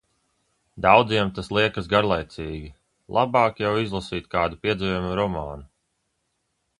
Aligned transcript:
Daudziem 0.85 1.27
tas 1.39 1.49
liekas 1.57 1.89
garlaicīgi, 1.91 2.71
labāk 3.17 3.61
jau 3.65 3.73
izlasīt 3.85 4.31
kādu 4.37 4.59
piedzīvojumu 4.65 5.13
romānu. 5.21 5.69